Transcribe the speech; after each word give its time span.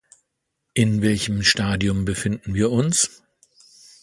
In 0.73 1.03
welchem 1.03 1.43
Stadium 1.43 2.05
befinden 2.05 2.55
wir 2.55 2.71
uns? 2.71 3.21